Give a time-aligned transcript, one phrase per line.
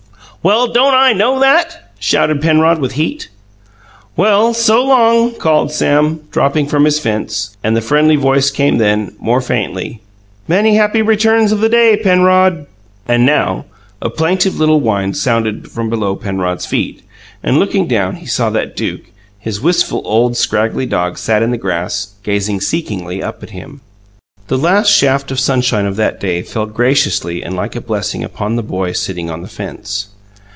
[0.43, 3.29] "Well, don't I know that?" Penrod shouted, with heat.
[4.17, 9.13] "Well, so long!" called Sam, dropping from his fence; and the friendly voice came then,
[9.19, 10.01] more faintly,
[10.47, 12.65] "Many happy returns of the day, Penrod!"
[13.07, 13.65] And now,
[14.01, 17.03] a plaintive little whine sounded from below Penrod's feet,
[17.43, 21.57] and, looking down, he saw that Duke, his wistful, old, scraggly dog sat in the
[21.59, 23.81] grass, gazing seekingly up at him.
[24.47, 28.55] The last shaft of sunshine of that day fell graciously and like a blessing upon
[28.55, 30.07] the boy sitting on the fence.